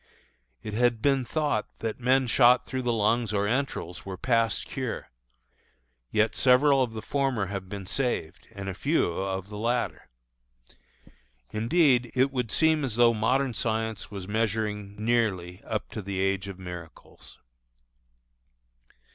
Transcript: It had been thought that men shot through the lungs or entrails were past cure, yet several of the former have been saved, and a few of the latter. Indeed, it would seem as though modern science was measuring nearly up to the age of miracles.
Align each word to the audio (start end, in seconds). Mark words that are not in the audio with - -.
It 0.63 0.73
had 0.73 0.99
been 0.99 1.23
thought 1.23 1.77
that 1.77 1.99
men 1.99 2.25
shot 2.25 2.65
through 2.65 2.81
the 2.81 2.91
lungs 2.91 3.31
or 3.31 3.45
entrails 3.47 4.03
were 4.03 4.17
past 4.17 4.65
cure, 4.65 5.07
yet 6.09 6.35
several 6.35 6.81
of 6.81 6.93
the 6.93 7.03
former 7.03 7.45
have 7.53 7.69
been 7.69 7.85
saved, 7.85 8.47
and 8.53 8.67
a 8.67 8.73
few 8.73 9.11
of 9.11 9.49
the 9.49 9.59
latter. 9.59 10.09
Indeed, 11.51 12.11
it 12.15 12.31
would 12.31 12.49
seem 12.51 12.83
as 12.83 12.95
though 12.95 13.13
modern 13.13 13.53
science 13.53 14.09
was 14.09 14.27
measuring 14.27 14.95
nearly 14.95 15.61
up 15.65 15.91
to 15.91 16.01
the 16.01 16.19
age 16.19 16.47
of 16.47 16.57
miracles. 16.57 17.37